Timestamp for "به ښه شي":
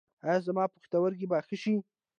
1.31-1.75